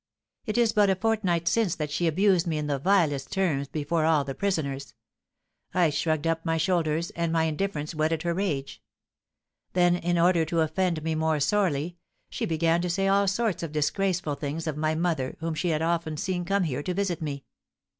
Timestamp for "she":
1.91-2.07, 12.31-12.47, 15.53-15.69